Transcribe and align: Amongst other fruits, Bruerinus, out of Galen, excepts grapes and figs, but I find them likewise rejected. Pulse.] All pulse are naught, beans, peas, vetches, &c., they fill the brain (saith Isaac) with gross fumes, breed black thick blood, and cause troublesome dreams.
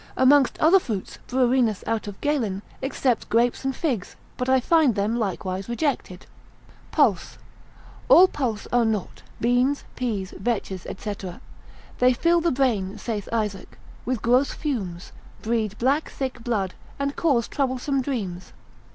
Amongst 0.17 0.57
other 0.57 0.79
fruits, 0.79 1.19
Bruerinus, 1.27 1.83
out 1.85 2.07
of 2.07 2.19
Galen, 2.21 2.63
excepts 2.81 3.23
grapes 3.25 3.63
and 3.63 3.75
figs, 3.75 4.15
but 4.35 4.49
I 4.49 4.59
find 4.59 4.95
them 4.95 5.15
likewise 5.15 5.69
rejected. 5.69 6.25
Pulse.] 6.89 7.37
All 8.09 8.27
pulse 8.27 8.67
are 8.73 8.83
naught, 8.83 9.21
beans, 9.39 9.83
peas, 9.95 10.31
vetches, 10.35 10.87
&c., 10.97 11.15
they 11.99 12.13
fill 12.13 12.41
the 12.41 12.51
brain 12.51 12.97
(saith 12.97 13.29
Isaac) 13.31 13.77
with 14.03 14.23
gross 14.23 14.53
fumes, 14.53 15.11
breed 15.43 15.77
black 15.77 16.09
thick 16.09 16.43
blood, 16.43 16.73
and 16.97 17.15
cause 17.15 17.47
troublesome 17.47 18.01
dreams. 18.01 18.53